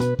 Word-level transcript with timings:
Oke 0.00 0.16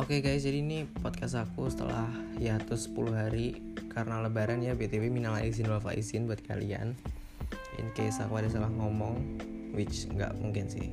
okay 0.00 0.24
guys, 0.24 0.48
jadi 0.48 0.64
ini 0.64 0.88
podcast 1.04 1.36
aku 1.36 1.68
setelah 1.68 2.08
hiatus 2.40 2.88
10 2.88 3.12
hari 3.12 3.60
karena 3.92 4.24
lebaran 4.24 4.64
ya 4.64 4.72
BTW 4.72 5.12
minal 5.12 5.36
aizin 5.36 5.68
wal 5.68 5.84
faizin 5.84 6.24
buat 6.24 6.40
kalian. 6.40 6.96
In 7.76 7.92
case 7.92 8.24
aku 8.24 8.40
ada 8.40 8.48
salah 8.48 8.72
ngomong, 8.72 9.20
which 9.76 10.08
nggak 10.08 10.32
mungkin 10.40 10.72
sih. 10.72 10.88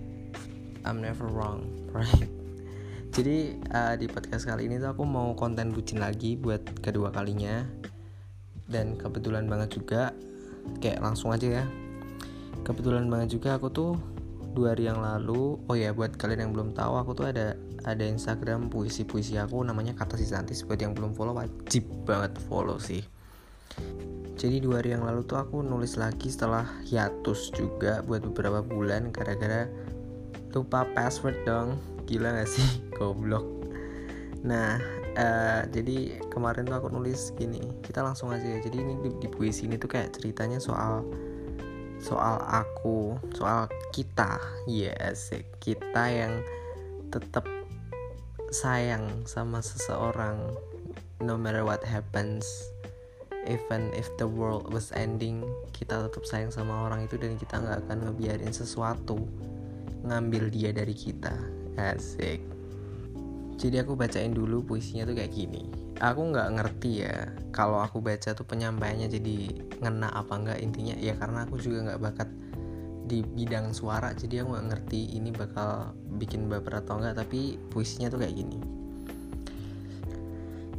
I'm 0.84 1.00
never 1.00 1.32
wrong, 1.32 1.71
right? 1.96 2.28
Jadi 3.16 3.55
uh, 3.71 3.96
di 3.96 4.12
podcast 4.12 4.43
kali 4.43 4.68
ini 4.68 4.75
tuh 4.75 4.91
aku 4.91 5.07
mau 5.07 5.32
konten 5.39 5.71
bucin 5.71 6.04
lagi 6.04 6.36
buat 6.36 6.84
kedua 6.84 7.16
kalinya 7.16 7.64
dan 8.71 8.95
kebetulan 8.95 9.45
banget 9.45 9.77
juga 9.77 10.15
kayak 10.79 11.04
langsung 11.04 11.36
aja 11.36 11.61
ya. 11.61 11.65
Kebetulan 12.64 13.11
banget 13.11 13.36
juga 13.36 13.59
aku 13.59 13.68
tuh 13.69 13.93
dua 14.51 14.75
hari 14.75 14.87
yang 14.87 15.00
lalu, 15.00 15.59
oh 15.68 15.75
ya 15.75 15.91
buat 15.96 16.15
kalian 16.15 16.47
yang 16.47 16.51
belum 16.55 16.69
tahu 16.75 16.93
aku 16.99 17.11
tuh 17.15 17.32
ada 17.32 17.55
ada 17.83 18.05
Instagram 18.05 18.69
puisi-puisi 18.69 19.39
aku 19.41 19.63
namanya 19.65 19.91
kata 19.97 20.15
si 20.15 20.27
Santis. 20.27 20.63
Buat 20.63 20.79
yang 20.83 20.93
belum 20.96 21.18
follow 21.18 21.36
wajib 21.36 21.83
banget 22.07 22.37
follow 22.47 22.77
sih. 22.77 23.04
Jadi 24.41 24.57
dua 24.57 24.82
hari 24.82 24.97
yang 24.97 25.05
lalu 25.05 25.21
tuh 25.25 25.38
aku 25.38 25.61
nulis 25.61 26.01
lagi 26.01 26.33
setelah 26.33 26.65
hiatus 26.89 27.54
juga 27.54 28.01
buat 28.01 28.25
beberapa 28.25 28.65
bulan 28.65 29.13
gara-gara 29.13 29.69
lupa 30.51 30.85
password 30.97 31.38
dong. 31.46 31.77
Gila 32.09 32.41
gak 32.41 32.49
sih? 32.49 32.66
Goblok. 32.97 33.45
Nah 34.41 35.00
uh, 35.17 35.64
jadi 35.67 36.22
kemarin 36.31 36.67
tuh 36.67 36.78
aku 36.78 36.89
nulis 36.92 37.36
gini 37.36 37.59
kita 37.83 38.03
langsung 38.03 38.31
aja 38.31 38.44
ya. 38.44 38.59
Jadi 38.64 38.78
ini 38.80 38.94
di, 39.02 39.09
di 39.19 39.28
puisi 39.28 39.67
ini 39.67 39.75
tuh 39.75 39.92
kayak 39.92 40.16
ceritanya 40.16 40.59
soal 40.61 41.03
soal 42.02 42.42
aku 42.47 43.17
soal 43.35 43.67
kita. 43.94 44.39
Yes 44.67 45.31
kita 45.59 46.03
yang 46.09 46.41
tetap 47.11 47.45
sayang 48.52 49.08
sama 49.27 49.63
seseorang 49.63 50.55
no 51.23 51.35
matter 51.35 51.63
what 51.63 51.83
happens. 51.83 52.45
Even 53.50 53.89
if 53.97 54.05
the 54.22 54.30
world 54.30 54.69
was 54.69 54.94
ending 54.94 55.41
kita 55.73 56.05
tetap 56.05 56.30
sayang 56.30 56.53
sama 56.53 56.85
orang 56.85 57.09
itu 57.09 57.17
dan 57.17 57.41
kita 57.41 57.57
nggak 57.57 57.89
akan 57.89 57.97
ngebiarin 58.05 58.53
sesuatu 58.53 59.17
ngambil 60.05 60.53
dia 60.53 60.69
dari 60.69 60.94
kita. 60.94 61.33
Asik 61.73 62.50
jadi 63.61 63.85
aku 63.85 63.93
bacain 63.93 64.33
dulu 64.33 64.65
puisinya 64.65 65.05
tuh 65.05 65.13
kayak 65.13 65.37
gini. 65.37 65.69
Aku 66.01 66.33
nggak 66.33 66.49
ngerti 66.57 67.05
ya 67.05 67.29
kalau 67.53 67.77
aku 67.77 68.01
baca 68.01 68.33
tuh 68.33 68.41
penyampaiannya 68.41 69.05
jadi 69.05 69.37
ngena 69.85 70.09
apa 70.09 70.33
enggak 70.33 70.59
intinya. 70.65 70.97
Ya 70.97 71.13
karena 71.13 71.45
aku 71.45 71.61
juga 71.61 71.93
nggak 71.93 72.01
bakat 72.01 72.29
di 73.05 73.21
bidang 73.21 73.69
suara 73.75 74.15
jadi 74.17 74.41
aku 74.41 74.55
gak 74.55 74.67
ngerti 74.71 75.19
ini 75.19 75.35
bakal 75.35 75.91
bikin 76.15 76.47
baper 76.47 76.79
atau 76.79 76.95
enggak 76.97 77.21
tapi 77.21 77.61
puisinya 77.69 78.09
tuh 78.09 78.25
kayak 78.25 78.33
gini. 78.33 78.57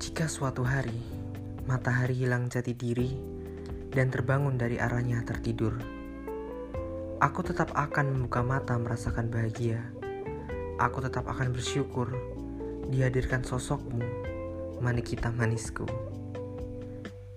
Jika 0.02 0.26
suatu 0.26 0.66
hari 0.66 0.98
matahari 1.70 2.18
hilang 2.18 2.50
jati 2.50 2.74
diri 2.74 3.14
dan 3.94 4.10
terbangun 4.10 4.58
dari 4.58 4.82
arahnya 4.82 5.22
tertidur 5.22 6.02
aku 7.22 7.46
tetap 7.46 7.70
akan 7.78 8.18
membuka 8.18 8.42
mata 8.42 8.74
merasakan 8.74 9.30
bahagia. 9.30 9.78
Aku 10.82 10.98
tetap 10.98 11.30
akan 11.30 11.54
bersyukur 11.54 12.10
dihadirkan 12.90 13.46
sosokmu 13.46 14.02
manikita 14.82 15.30
manisku 15.30 15.86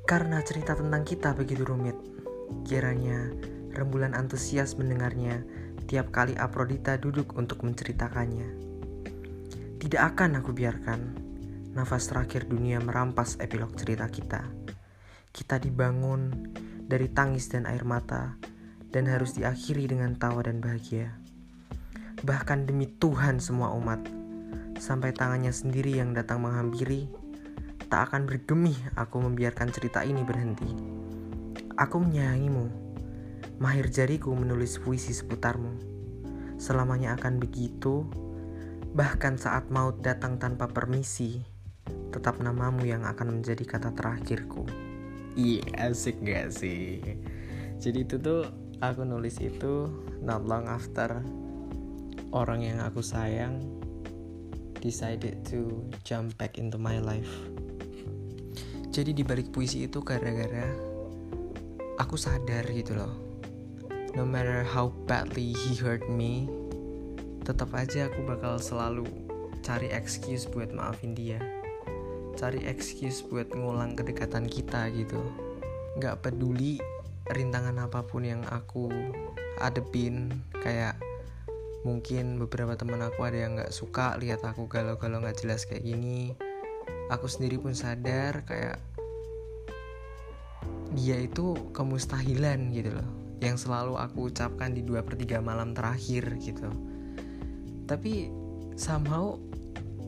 karena 0.05 0.41
cerita 0.41 0.73
tentang 0.73 1.05
kita 1.05 1.33
begitu 1.38 1.65
rumit 1.65 1.97
kiranya 2.65 3.29
rembulan 3.75 4.16
antusias 4.16 4.79
mendengarnya 4.79 5.43
tiap 5.85 6.09
kali 6.09 6.33
Aprodita 6.39 6.97
duduk 6.97 7.38
untuk 7.38 7.61
menceritakannya. 7.61 8.49
Tidak 9.78 10.01
akan 10.01 10.41
aku 10.41 10.55
biarkan 10.55 11.01
nafas 11.78 12.09
terakhir 12.09 12.50
dunia 12.50 12.81
merampas 12.81 13.38
epilog 13.38 13.75
cerita 13.78 14.07
kita. 14.09 14.47
Kita 15.29 15.59
dibangun 15.59 16.31
dari 16.88 17.11
tangis 17.11 17.51
dan 17.51 17.67
air 17.67 17.84
mata 17.84 18.39
dan 18.89 19.05
harus 19.11 19.35
diakhiri 19.35 19.91
dengan 19.91 20.16
tawa 20.16 20.41
dan 20.47 20.63
bahagia. 20.63 21.13
Bahkan 22.23 22.66
demi 22.66 22.88
Tuhan 22.88 23.44
semua 23.44 23.75
umat, 23.75 24.01
sampai 24.80 25.16
tangannya 25.16 25.52
sendiri 25.52 25.96
yang 25.96 26.12
datang 26.12 26.44
menghampiri, 26.44 27.08
tak 27.88 28.12
akan 28.12 28.28
bergemih 28.28 28.75
aku 28.97 29.22
membiarkan 29.22 29.69
cerita 29.72 30.03
ini 30.03 30.22
berhenti. 30.25 30.72
Aku 31.75 32.00
menyayangimu, 32.00 32.85
Mahir 33.56 33.88
jariku 33.88 34.35
menulis 34.35 34.84
puisi 34.84 35.16
seputarmu. 35.16 35.80
Selamanya 36.59 37.16
akan 37.16 37.40
begitu, 37.40 38.03
bahkan 38.91 39.40
saat 39.40 39.72
maut 39.72 40.03
datang 40.03 40.35
tanpa 40.35 40.68
permisi, 40.68 41.40
tetap 42.12 42.44
namamu 42.44 42.84
yang 42.84 43.08
akan 43.08 43.40
menjadi 43.40 43.64
kata 43.64 43.96
terakhirku. 43.96 44.68
Iya, 45.40 45.88
asik 45.88 46.19
gak 46.28 46.52
sih? 46.52 47.00
Jadi 47.80 48.03
itu 48.03 48.19
tuh 48.19 48.44
aku 48.84 49.08
nulis 49.08 49.40
itu 49.40 49.88
not 50.19 50.44
long 50.44 50.68
after 50.68 51.24
orang 52.35 52.59
yang 52.59 52.84
aku 52.84 53.00
sayang 53.00 53.64
decided 54.85 55.41
to 55.41 55.81
jump 56.06 56.38
back 56.38 56.62
into 56.62 56.78
my 56.78 57.01
life. 57.01 57.34
Jadi 58.94 59.18
di 59.18 59.25
balik 59.25 59.50
puisi 59.50 59.90
itu 59.90 60.06
gara-gara 60.06 60.69
aku 61.97 62.13
sadar 62.13 62.69
gitu 62.69 62.94
loh. 62.94 63.12
No 64.13 64.23
matter 64.23 64.62
how 64.62 64.94
badly 65.09 65.57
he 65.57 65.73
hurt 65.73 66.06
me 66.06 66.46
tetap 67.41 67.73
aja 67.78 68.09
aku 68.09 68.25
bakal 68.25 68.62
selalu 68.62 69.06
cari 69.66 69.90
excuse 69.90 70.46
buat 70.46 70.69
maafin 70.69 71.17
dia. 71.17 71.41
Cari 72.38 72.62
excuse 72.69 73.25
buat 73.25 73.50
ngulang 73.57 73.97
kedekatan 73.97 74.46
kita 74.46 74.94
gitu. 74.94 75.19
Nggak 75.97 76.22
peduli 76.22 76.78
rintangan 77.34 77.90
apa 77.90 78.06
pun 78.06 78.22
yang 78.22 78.46
aku 78.53 78.94
adepin 79.57 80.29
kayak 80.62 80.94
mungkin 81.85 82.41
beberapa 82.41 82.73
teman 82.73 82.97
aku 83.06 83.22
ada 83.22 83.46
yang 83.46 83.62
nggak 83.62 83.69
suka 83.69 84.18
lihat 84.18 84.41
aku 84.41 84.66
galau-galau 84.66 85.22
nggak 85.22 85.46
jelas 85.46 85.69
kayak 85.69 85.85
gini. 85.85 86.34
Aku 87.13 87.29
sendiri 87.29 87.62
pun 87.62 87.78
sadar 87.78 88.41
kayak 88.50 88.81
dia 90.97 91.22
itu 91.22 91.53
kemustahilan 91.78 92.73
gitu 92.73 92.90
loh. 92.90 93.09
Yang 93.38 93.69
selalu 93.69 94.01
aku 94.01 94.34
ucapkan 94.34 94.73
di 94.73 94.81
dua 94.81 95.06
per 95.06 95.13
tiga 95.13 95.38
malam 95.46 95.78
terakhir 95.78 96.25
gitu. 96.41 96.66
Tapi 97.85 98.34
somehow 98.73 99.38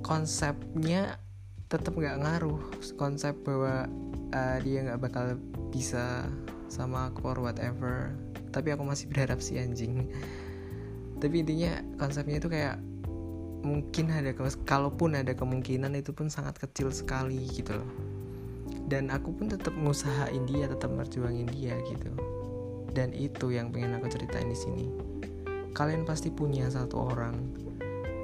konsepnya 0.01 1.21
tetap 1.69 1.93
nggak 1.93 2.17
ngaruh. 2.25 2.57
Konsep 2.97 3.37
bahwa 3.45 3.85
uh, 4.33 4.57
dia 4.65 4.81
nggak 4.81 5.01
bakal 5.05 5.37
bisa 5.69 6.25
sama 6.73 7.13
aku 7.13 7.37
or 7.37 7.39
whatever. 7.45 8.17
Tapi 8.49 8.73
aku 8.73 8.81
masih 8.81 9.05
berharap 9.13 9.37
si 9.37 9.61
anjing 9.61 10.09
tapi 11.17 11.45
intinya 11.45 11.81
konsepnya 11.97 12.37
itu 12.41 12.49
kayak 12.49 12.77
mungkin 13.65 14.13
ada 14.13 14.31
kalaupun 14.63 15.17
ada 15.17 15.33
kemungkinan 15.33 15.97
itu 15.97 16.13
pun 16.13 16.29
sangat 16.29 16.61
kecil 16.61 16.93
sekali 16.93 17.41
gitu 17.51 17.75
loh 17.77 17.91
dan 18.87 19.11
aku 19.11 19.35
pun 19.35 19.51
tetap 19.51 19.75
ngusahain 19.75 20.45
dia 20.47 20.69
tetap 20.69 20.93
merjuangin 20.93 21.49
dia 21.51 21.75
gitu 21.89 22.13
dan 22.97 23.13
itu 23.13 23.53
yang 23.53 23.69
pengen 23.69 23.93
aku 24.01 24.09
ceritain 24.09 24.49
di 24.49 24.57
sini. 24.57 24.89
Kalian 25.77 26.01
pasti 26.01 26.33
punya 26.33 26.65
satu 26.65 27.13
orang 27.13 27.37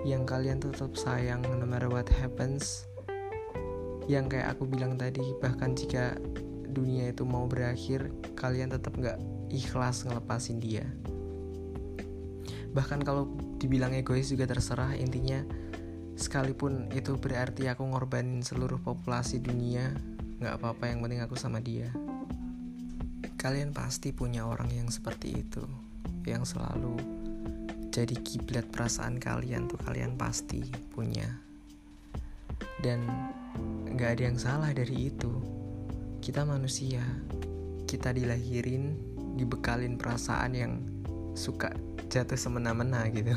yang 0.02 0.26
kalian 0.26 0.58
tetap 0.58 0.98
sayang 0.98 1.46
no 1.46 1.70
matter 1.70 1.94
what 1.94 2.10
happens. 2.10 2.90
Yang 4.10 4.36
kayak 4.36 4.58
aku 4.58 4.66
bilang 4.66 4.98
tadi, 4.98 5.22
bahkan 5.38 5.78
jika 5.78 6.18
dunia 6.74 7.14
itu 7.14 7.22
mau 7.22 7.46
berakhir, 7.46 8.10
kalian 8.34 8.74
tetap 8.74 8.98
gak 8.98 9.22
ikhlas 9.54 10.04
ngelepasin 10.10 10.58
dia. 10.58 10.90
Bahkan 12.74 13.06
kalau 13.06 13.30
dibilang 13.62 13.94
egois 13.94 14.34
juga 14.34 14.50
terserah, 14.50 14.98
intinya 14.98 15.46
sekalipun 16.18 16.90
itu 16.94 17.18
berarti 17.18 17.70
aku 17.70 17.86
ngorbanin 17.86 18.42
seluruh 18.42 18.82
populasi 18.82 19.42
dunia, 19.42 19.94
gak 20.42 20.62
apa-apa 20.62 20.90
yang 20.90 21.06
penting 21.06 21.22
aku 21.22 21.38
sama 21.38 21.62
dia. 21.62 21.94
Kalian 23.38 23.72
pasti 23.72 24.10
punya 24.10 24.50
orang 24.50 24.74
yang 24.74 24.90
seperti 24.90 25.46
itu, 25.46 25.64
yang 26.26 26.44
selalu 26.48 26.98
jadi 27.94 28.18
kiblat 28.26 28.66
perasaan 28.74 29.22
kalian 29.22 29.70
tuh 29.70 29.78
kalian 29.86 30.18
pasti 30.18 30.66
punya. 30.98 31.30
Dan 32.82 33.06
gak 33.94 34.18
ada 34.18 34.24
yang 34.34 34.40
salah 34.42 34.74
dari 34.74 35.14
itu. 35.14 35.30
Kita 36.18 36.42
manusia, 36.42 37.06
kita 37.86 38.10
dilahirin, 38.16 38.98
dibekalin 39.38 40.00
perasaan 40.02 40.52
yang 40.58 40.74
suka 41.38 41.70
jatuh 42.14 42.38
semena-mena 42.38 43.10
gitu. 43.10 43.34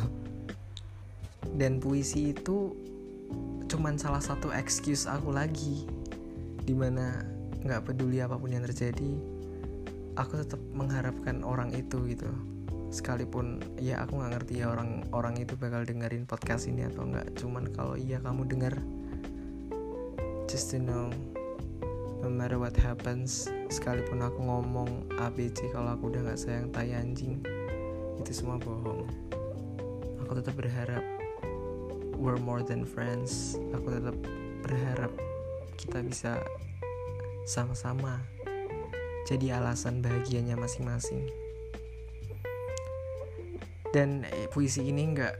Dan 1.57 1.81
puisi 1.81 2.37
itu 2.37 2.77
cuman 3.65 3.97
salah 3.97 4.21
satu 4.21 4.53
excuse 4.53 5.09
aku 5.09 5.33
lagi 5.33 5.89
di 6.61 6.77
mana 6.77 7.25
nggak 7.65 7.89
peduli 7.89 8.21
apa 8.21 8.37
pun 8.37 8.53
yang 8.53 8.63
terjadi 8.63 9.17
aku 10.21 10.45
tetap 10.45 10.61
mengharapkan 10.77 11.41
orang 11.41 11.73
itu 11.73 12.05
gitu. 12.13 12.29
Sekalipun 12.93 13.65
ya 13.81 14.05
aku 14.05 14.21
nggak 14.21 14.33
ngerti 14.37 14.61
ya 14.61 14.71
orang 14.71 15.09
orang 15.11 15.41
itu 15.41 15.57
bakal 15.57 15.83
dengerin 15.83 16.29
podcast 16.29 16.69
ini 16.69 16.85
atau 16.87 17.09
enggak 17.09 17.33
cuman 17.35 17.73
kalau 17.73 17.97
iya 17.99 18.21
kamu 18.23 18.47
denger 18.47 18.75
just 20.47 20.71
to 20.71 20.79
know 20.79 21.11
no 22.23 22.31
matter 22.31 22.57
what 22.63 22.73
happens 22.79 23.51
sekalipun 23.67 24.23
aku 24.23 24.39
ngomong 24.39 25.11
ABC 25.19 25.67
kalau 25.75 25.99
aku 25.99 26.15
udah 26.15 26.31
nggak 26.31 26.39
sayang 26.39 26.71
tai 26.71 26.95
anjing 26.95 27.43
itu 28.21 28.33
semua 28.33 28.57
bohong. 28.61 29.07
Aku 30.25 30.39
tetap 30.39 30.59
berharap 30.59 31.05
we're 32.17 32.41
more 32.41 32.65
than 32.65 32.83
friends. 32.83 33.61
Aku 33.77 33.93
tetap 33.93 34.17
berharap 34.65 35.13
kita 35.77 36.01
bisa 36.03 36.41
sama-sama 37.47 38.25
jadi 39.27 39.59
alasan 39.59 40.01
bahagianya 40.01 40.59
masing-masing. 40.59 41.27
Dan 43.91 44.27
eh, 44.27 44.49
puisi 44.51 44.87
ini 44.87 45.15
nggak 45.15 45.35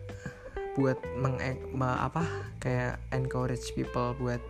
buat 0.77 1.01
meng 1.17 1.41
apa 1.81 2.53
kayak 2.61 3.01
encourage 3.17 3.73
people 3.73 4.13
buat 4.21 4.45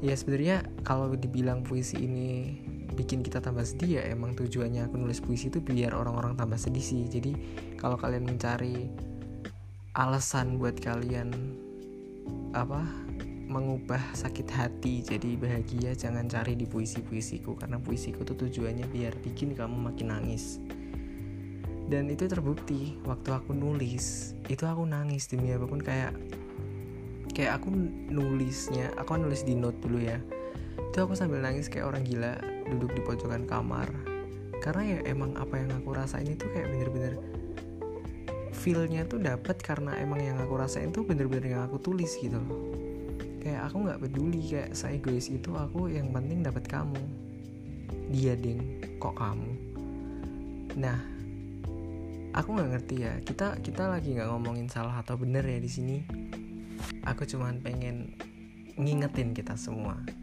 ya 0.00 0.16
sebenarnya 0.16 0.64
kalau 0.88 1.12
dibilang 1.12 1.60
puisi 1.60 2.08
ini 2.08 2.56
bikin 2.92 3.24
kita 3.24 3.40
tambah 3.40 3.64
sedih 3.64 4.00
ya 4.00 4.02
emang 4.12 4.36
tujuannya 4.36 4.86
aku 4.86 5.00
nulis 5.00 5.24
puisi 5.24 5.48
itu 5.48 5.58
biar 5.58 5.96
orang-orang 5.96 6.36
tambah 6.36 6.60
sedih 6.60 6.84
sih. 6.84 7.08
Jadi 7.08 7.32
kalau 7.80 7.96
kalian 7.96 8.28
mencari 8.28 8.92
alasan 9.96 10.56
buat 10.60 10.76
kalian 10.80 11.32
apa 12.52 12.84
mengubah 13.52 14.00
sakit 14.16 14.48
hati 14.48 15.04
jadi 15.04 15.36
bahagia 15.36 15.92
jangan 15.92 16.28
cari 16.28 16.56
di 16.56 16.68
puisi-puisiku. 16.68 17.56
Karena 17.56 17.80
puisiku 17.80 18.24
tuh 18.24 18.36
tujuannya 18.36 18.88
biar 18.88 19.16
bikin 19.24 19.56
kamu 19.56 19.92
makin 19.92 20.12
nangis. 20.12 20.60
Dan 21.88 22.08
itu 22.08 22.24
terbukti 22.24 22.96
waktu 23.04 23.36
aku 23.36 23.52
nulis 23.52 24.32
itu 24.48 24.64
aku 24.64 24.84
nangis 24.84 25.28
demi 25.28 25.52
apa 25.52 25.68
pun. 25.68 25.80
Kayak 25.80 26.16
kayak 27.32 27.60
aku 27.60 27.72
nulisnya 28.12 28.92
aku 29.00 29.16
kan 29.16 29.24
nulis 29.24 29.44
di 29.44 29.56
note 29.56 29.80
dulu 29.80 30.00
ya. 30.00 30.20
Itu 30.92 31.08
aku 31.08 31.16
sambil 31.16 31.40
nangis 31.40 31.72
kayak 31.72 31.88
orang 31.88 32.04
gila 32.04 32.51
duduk 32.68 32.94
di 32.94 33.02
pojokan 33.02 33.44
kamar. 33.46 33.88
Karena 34.62 34.98
ya 34.98 34.98
emang 35.10 35.34
apa 35.34 35.58
yang 35.58 35.74
aku 35.74 35.90
rasain 35.90 36.30
itu 36.30 36.46
kayak 36.54 36.70
bener-bener 36.70 37.18
feelnya 38.62 39.02
tuh 39.02 39.18
dapat 39.18 39.58
karena 39.58 39.98
emang 39.98 40.22
yang 40.22 40.38
aku 40.38 40.54
rasain 40.54 40.94
tuh 40.94 41.02
bener-bener 41.02 41.58
yang 41.58 41.66
aku 41.66 41.82
tulis 41.82 42.14
gitu 42.14 42.38
loh. 42.38 42.62
Kayak 43.42 43.66
aku 43.66 43.76
nggak 43.90 44.00
peduli 44.06 44.40
kayak 44.46 44.70
saya 44.78 45.02
egois 45.02 45.26
itu 45.26 45.50
aku 45.58 45.90
yang 45.90 46.14
penting 46.14 46.46
dapat 46.46 46.62
kamu. 46.70 47.02
Dia 48.14 48.38
ding. 48.38 48.78
Kok 49.02 49.14
kamu? 49.18 49.50
Nah 50.78 50.98
aku 52.38 52.48
nggak 52.54 52.70
ngerti 52.78 52.96
ya. 53.02 53.12
Kita 53.18 53.58
kita 53.58 53.90
lagi 53.90 54.14
nggak 54.14 54.30
ngomongin 54.30 54.70
salah 54.70 55.02
atau 55.02 55.18
bener 55.18 55.42
ya 55.42 55.58
di 55.58 55.70
sini. 55.70 55.98
Aku 57.02 57.26
cuman 57.26 57.58
pengen 57.58 58.14
ngingetin 58.78 59.34
kita 59.34 59.58
semua 59.58 60.21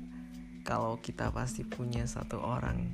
kalau 0.70 1.02
kita 1.02 1.34
pasti 1.34 1.66
punya 1.66 2.06
satu 2.06 2.38
orang 2.38 2.86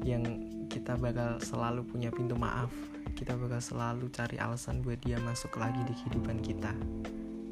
yang 0.00 0.24
kita 0.72 0.96
bakal 0.96 1.36
selalu 1.44 1.84
punya 1.84 2.08
pintu 2.08 2.40
maaf. 2.40 2.72
Kita 3.12 3.36
bakal 3.36 3.60
selalu 3.60 4.08
cari 4.08 4.40
alasan 4.40 4.80
buat 4.80 4.96
dia 5.04 5.20
masuk 5.20 5.60
lagi 5.60 5.84
di 5.84 5.92
kehidupan 5.92 6.40
kita. 6.40 6.72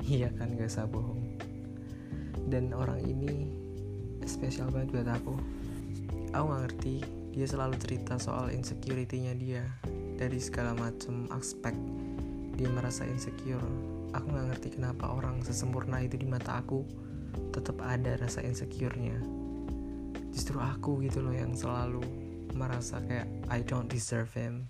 Iya 0.00 0.32
kan 0.32 0.56
gak 0.56 0.64
usah 0.64 0.88
bohong. 0.88 1.36
Dan 2.48 2.72
orang 2.72 3.04
ini 3.04 3.52
spesial 4.24 4.72
banget 4.72 4.96
buat 4.96 5.08
aku. 5.12 5.36
Aku 6.32 6.44
gak 6.48 6.62
ngerti 6.72 7.04
dia 7.36 7.44
selalu 7.44 7.76
cerita 7.84 8.16
soal 8.16 8.48
insecurity-nya 8.48 9.36
dia. 9.36 9.68
Dari 10.16 10.40
segala 10.40 10.72
macam 10.72 11.28
aspek 11.36 11.76
dia 12.56 12.66
merasa 12.72 13.04
insecure. 13.04 13.60
Aku 14.16 14.24
nggak 14.28 14.56
ngerti 14.56 14.68
kenapa 14.80 15.08
orang 15.08 15.40
sesempurna 15.44 16.00
itu 16.04 16.20
di 16.20 16.28
mata 16.28 16.60
aku 16.60 16.84
tetap 17.52 17.78
ada 17.84 18.16
rasa 18.18 18.40
insecure-nya. 18.44 19.16
Justru 20.32 20.56
aku 20.56 21.04
gitu 21.04 21.20
loh 21.20 21.36
yang 21.36 21.52
selalu 21.52 22.00
merasa 22.56 23.00
kayak 23.04 23.28
I 23.48 23.60
don't 23.64 23.88
deserve 23.88 24.32
him. 24.32 24.68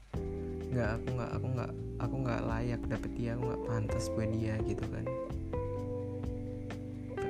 Nggak 0.73 0.99
aku 0.99 1.07
nggak 1.15 1.31
aku 1.37 1.47
nggak 1.55 1.73
aku 2.03 2.15
nggak 2.27 2.43
layak 2.47 2.81
dapet 2.91 3.11
dia 3.15 3.31
aku 3.39 3.43
nggak 3.47 3.63
pantas 3.71 4.05
buat 4.15 4.31
dia 4.35 4.55
gitu 4.67 4.85
kan. 4.91 5.05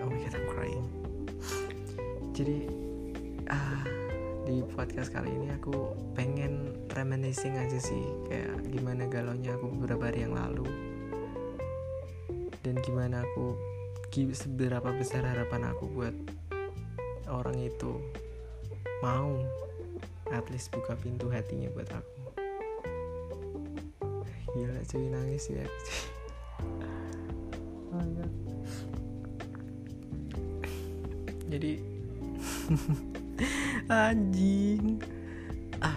Oh 0.01 0.09
my 0.09 0.19
god 0.25 0.35
I'm 0.37 0.47
crying. 0.49 0.87
Jadi 2.37 2.59
ah 3.53 3.85
di 4.43 4.65
podcast 4.75 5.15
kali 5.15 5.31
ini 5.31 5.55
aku 5.55 5.95
pengen 6.19 6.75
reminiscing 6.91 7.55
aja 7.55 7.79
sih 7.79 8.03
kayak 8.27 8.59
gimana 8.75 9.07
galaunya 9.07 9.55
aku 9.55 9.71
beberapa 9.77 10.09
hari 10.09 10.25
yang 10.25 10.35
lalu. 10.35 10.67
Dan 12.63 12.79
gimana 12.87 13.27
aku 13.27 13.59
seberapa 14.13 14.93
besar 14.93 15.25
harapan 15.25 15.73
aku 15.73 15.89
buat 15.89 16.13
orang 17.33 17.57
itu 17.65 17.97
mau 19.01 19.41
at 20.29 20.45
least 20.53 20.69
buka 20.69 20.93
pintu 21.01 21.33
hatinya 21.33 21.73
buat 21.73 21.89
aku. 21.89 22.21
Gila 24.53 24.85
cuy 24.85 25.09
nangis 25.09 25.49
ya. 25.49 25.65
Jadi 31.49 31.81
anjing. 33.89 35.01
Ah. 35.81 35.97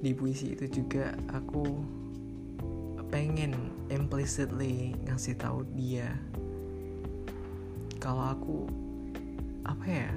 Di 0.00 0.12
puisi 0.16 0.56
itu 0.56 0.68
juga 0.72 1.12
aku 1.32 2.00
pengen 3.12 3.52
implicitly 3.92 4.96
ngasih 5.04 5.36
tahu 5.36 5.68
dia. 5.76 6.08
Kalau 8.00 8.32
aku 8.32 8.64
apa 9.68 9.84
ya? 9.84 10.10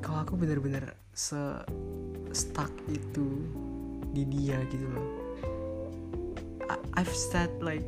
Kalau 0.00 0.24
aku 0.24 0.40
bener-bener 0.40 0.96
se 1.12 1.36
stuck 2.32 2.72
itu 2.88 3.44
di 4.16 4.24
dia 4.24 4.56
gitu 4.72 4.88
loh. 4.88 5.08
I've 6.96 7.12
said 7.12 7.52
like 7.60 7.84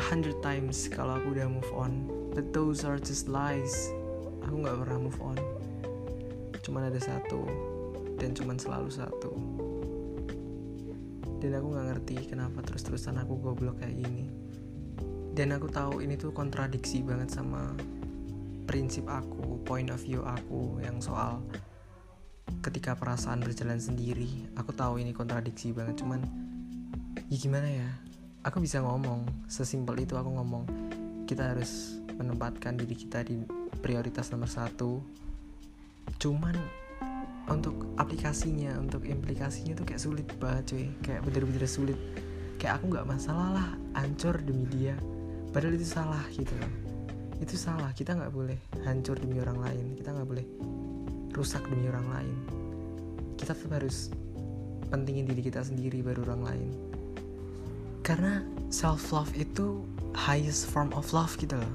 hundred 0.00 0.40
times 0.40 0.88
kalau 0.88 1.20
aku 1.20 1.36
udah 1.36 1.44
move 1.44 1.68
on 1.76 2.08
but 2.32 2.56
those 2.56 2.88
are 2.88 2.96
just 2.96 3.28
lies. 3.28 3.92
Aku 4.48 4.64
nggak 4.64 4.80
pernah 4.80 4.98
move 5.12 5.20
on. 5.20 5.36
Cuman 6.64 6.88
ada 6.88 6.98
satu 6.98 7.44
dan 8.16 8.32
cuman 8.32 8.56
selalu 8.56 8.88
satu 8.88 9.36
dan 11.46 11.62
aku 11.62 11.78
nggak 11.78 11.86
ngerti 11.94 12.16
kenapa 12.26 12.58
terus-terusan 12.66 13.22
aku 13.22 13.38
goblok 13.38 13.78
kayak 13.78 14.02
gini. 14.02 14.26
Dan 15.30 15.54
aku 15.54 15.70
tahu 15.70 16.02
ini 16.02 16.18
tuh 16.18 16.34
kontradiksi 16.34 17.06
banget 17.06 17.30
sama 17.30 17.70
prinsip 18.66 19.06
aku 19.06 19.62
point 19.62 19.86
of 19.94 20.02
view 20.02 20.26
aku 20.26 20.82
yang 20.82 20.98
soal 20.98 21.38
ketika 22.66 22.98
perasaan 22.98 23.46
berjalan 23.46 23.78
sendiri. 23.78 24.50
Aku 24.58 24.74
tahu 24.74 24.98
ini 24.98 25.14
kontradiksi 25.14 25.70
banget 25.70 26.02
cuman 26.02 26.26
ya 27.30 27.36
gimana 27.38 27.70
ya? 27.70 27.90
Aku 28.42 28.58
bisa 28.58 28.82
ngomong 28.82 29.46
sesimpel 29.46 30.02
itu 30.02 30.18
aku 30.18 30.34
ngomong 30.34 30.66
kita 31.30 31.54
harus 31.54 32.02
menempatkan 32.18 32.74
diri 32.74 32.98
kita 32.98 33.22
di 33.22 33.38
prioritas 33.78 34.34
nomor 34.34 34.50
satu. 34.50 34.98
Cuman 36.18 36.58
untuk 37.46 37.94
aplikasinya 37.94 38.74
untuk 38.82 39.06
implikasinya 39.06 39.78
tuh 39.78 39.86
kayak 39.86 40.02
sulit 40.02 40.26
banget 40.42 40.64
cuy. 40.74 40.86
Kayak 41.02 41.20
bener-bener 41.26 41.66
sulit. 41.66 41.98
Kayak 42.58 42.82
aku 42.82 42.84
nggak 42.96 43.06
masalah 43.06 43.48
lah 43.54 43.68
ancur 43.94 44.34
demi 44.42 44.66
dia. 44.66 44.98
Padahal 45.54 45.78
itu 45.78 45.86
salah 45.86 46.24
gitu 46.34 46.50
loh. 46.58 46.72
Itu 47.38 47.54
salah 47.54 47.92
kita 47.94 48.18
nggak 48.18 48.32
boleh 48.34 48.58
hancur 48.82 49.14
demi 49.14 49.38
orang 49.38 49.62
lain. 49.62 49.84
Kita 49.94 50.10
nggak 50.10 50.28
boleh 50.28 50.46
rusak 51.36 51.62
demi 51.70 51.86
orang 51.86 52.06
lain. 52.10 52.36
Kita 53.38 53.52
tetap 53.54 53.78
harus 53.78 54.10
pentingin 54.90 55.28
diri 55.28 55.42
kita 55.44 55.62
sendiri 55.62 56.02
baru 56.02 56.26
orang 56.32 56.42
lain. 56.42 56.70
Karena 58.02 58.42
self 58.74 59.14
love 59.14 59.30
itu 59.38 59.86
highest 60.18 60.66
form 60.66 60.90
of 60.98 61.14
love 61.14 61.34
gitu 61.38 61.54
loh. 61.54 61.74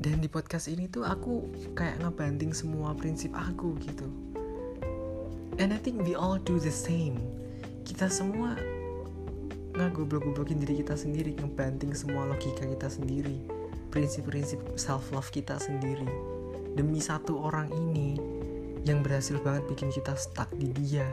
Dan 0.00 0.24
di 0.24 0.32
podcast 0.32 0.72
ini 0.72 0.88
tuh 0.88 1.04
aku 1.04 1.44
kayak 1.76 2.00
ngebanting 2.00 2.56
semua 2.56 2.96
prinsip 2.96 3.36
aku 3.36 3.76
gitu 3.84 4.29
and 5.60 5.76
I 5.76 5.78
think 5.78 6.00
we 6.00 6.16
all 6.16 6.40
do 6.40 6.56
the 6.56 6.72
same. 6.72 7.20
Kita 7.84 8.08
semua 8.08 8.56
ngagoblok-goblokin 9.76 10.56
diri 10.64 10.80
kita 10.80 10.96
sendiri 10.96 11.36
ngebanting 11.36 11.92
semua 11.92 12.26
logika 12.26 12.64
kita 12.64 12.88
sendiri 12.88 13.44
prinsip-prinsip 13.92 14.56
self 14.80 15.12
love 15.12 15.28
kita 15.28 15.60
sendiri. 15.60 16.08
Demi 16.72 16.96
satu 16.96 17.44
orang 17.44 17.68
ini 17.76 18.16
yang 18.88 19.04
berhasil 19.04 19.36
banget 19.44 19.68
bikin 19.68 19.92
kita 19.92 20.16
stuck 20.16 20.48
di 20.56 20.72
dia. 20.72 21.04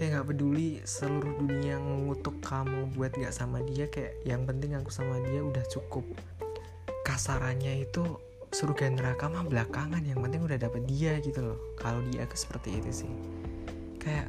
Kayak 0.00 0.24
nggak 0.24 0.26
peduli 0.32 0.80
seluruh 0.88 1.36
dunia 1.36 1.76
ngutuk 1.76 2.40
kamu 2.40 2.96
buat 2.96 3.12
nggak 3.12 3.36
sama 3.36 3.60
dia 3.68 3.84
kayak 3.92 4.16
yang 4.24 4.48
penting 4.48 4.72
aku 4.80 4.88
sama 4.88 5.20
dia 5.28 5.44
udah 5.44 5.62
cukup. 5.68 6.08
Kasarannya 7.04 7.84
itu 7.84 8.16
surga 8.48 8.88
neraka 8.88 9.28
mah 9.28 9.44
belakangan 9.44 10.00
yang 10.00 10.24
penting 10.24 10.40
udah 10.40 10.56
dapet 10.56 10.88
dia 10.88 11.20
gitu 11.20 11.44
loh. 11.44 11.60
Kalau 11.76 12.00
dia 12.08 12.24
aku 12.24 12.38
seperti 12.38 12.80
itu 12.80 13.04
sih 13.04 13.41
kayak 14.02 14.26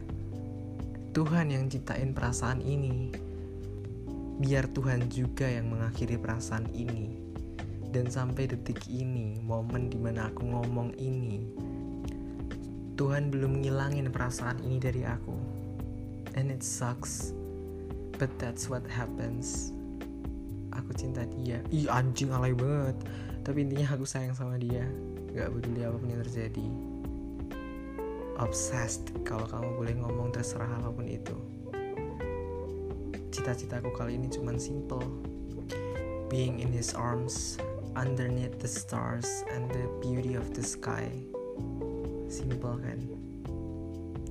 Tuhan 1.17 1.49
yang 1.49 1.65
ciptain 1.65 2.13
perasaan 2.13 2.61
ini. 2.61 3.09
Biar 4.37 4.69
Tuhan 4.69 5.09
juga 5.09 5.49
yang 5.49 5.73
mengakhiri 5.73 6.21
perasaan 6.21 6.69
ini. 6.77 7.17
Dan 7.93 8.09
sampai 8.09 8.49
detik 8.49 8.85
ini 8.89 9.37
momen 9.41 9.89
di 9.89 10.01
mana 10.01 10.29
aku 10.33 10.49
ngomong 10.49 10.97
ini 10.97 11.45
Tuhan 12.93 13.33
belum 13.33 13.61
ngilangin 13.61 14.09
perasaan 14.13 14.61
ini 14.61 14.77
dari 14.77 15.01
aku. 15.01 15.33
And 16.37 16.53
it 16.53 16.61
sucks. 16.61 17.33
But 18.21 18.29
that's 18.37 18.69
what 18.69 18.85
happens. 18.85 19.73
Aku 20.73 20.93
cinta 20.93 21.25
dia. 21.25 21.61
Ih 21.73 21.89
anjing 21.89 22.29
alay 22.29 22.53
banget. 22.53 22.97
Tapi 23.41 23.65
intinya 23.65 23.97
aku 23.97 24.05
sayang 24.05 24.37
sama 24.37 24.61
dia. 24.61 24.85
Gak 25.33 25.49
peduli 25.49 25.81
apa 25.81 25.97
pun 25.97 26.09
yang 26.13 26.21
terjadi 26.21 26.92
obsessed 28.41 29.13
kalau 29.21 29.45
kamu 29.45 29.69
boleh 29.77 29.95
ngomong 30.01 30.33
terserah 30.33 30.69
apa 30.79 30.89
pun 30.89 31.05
itu. 31.05 31.37
Cita-citaku 33.33 33.93
kali 33.93 34.17
ini 34.17 34.29
cuman 34.29 34.57
simple. 34.57 35.03
Being 36.29 36.61
in 36.61 36.73
his 36.73 36.97
arms 36.97 37.61
underneath 37.93 38.57
the 38.57 38.69
stars 38.69 39.45
and 39.53 39.69
the 39.69 39.85
beauty 40.01 40.33
of 40.33 40.49
the 40.57 40.65
sky. 40.65 41.05
Simple 42.29 42.81
kan? 42.81 42.99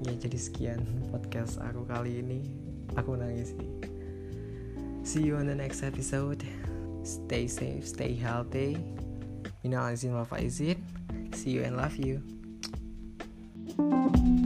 Ya 0.03 0.19
jadi 0.19 0.39
sekian 0.39 0.83
podcast 1.15 1.63
aku 1.63 1.87
kali 1.87 2.23
ini. 2.23 2.41
Aku 2.99 3.15
nangis 3.15 3.55
sih. 3.55 3.71
See 5.03 5.23
you 5.23 5.39
on 5.39 5.47
the 5.47 5.55
next 5.55 5.83
episode. 5.83 6.43
Stay 7.03 7.51
safe 7.51 7.83
stay 7.87 8.15
healthy. 8.15 8.79
Minal 9.63 9.95
izin 9.95 10.15
wal 10.15 10.27
faizin. 10.27 10.79
See 11.35 11.55
you 11.55 11.67
and 11.67 11.75
love 11.75 11.99
you 11.99 12.42
Thank 13.79 14.17
you. 14.17 14.42